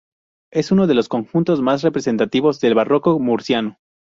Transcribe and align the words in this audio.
Es 0.51 0.71
uno 0.71 0.87
de 0.87 0.95
los 0.95 1.07
conjuntos 1.09 1.61
más 1.61 1.83
representativos 1.83 2.59
del 2.59 2.73
barroco 2.73 3.19
murciano. 3.19 3.77